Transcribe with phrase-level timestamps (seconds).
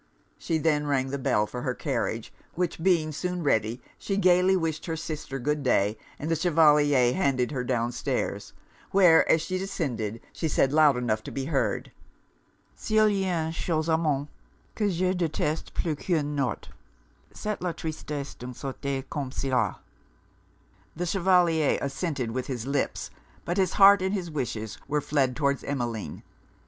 [0.39, 4.87] She then rang the bell for her carriage; which being soon ready, she gaily wished
[4.87, 8.51] her sister good day, and the Chevalier handed her down stairs;
[8.89, 11.91] where, as she descended, she said, loud enough to be heard,
[12.75, 14.27] 'S'il y'a une chose au monde
[14.73, 16.71] que je deteste plus qu'un notre,
[17.31, 19.81] c'est la tristesse d'une societé comme cela.'
[20.95, 23.11] The Chevalier assented with his lips;
[23.45, 26.23] but his heart and his wishes were fled towards Emmeline.